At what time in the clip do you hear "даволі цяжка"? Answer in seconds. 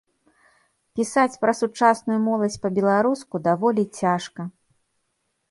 3.51-4.41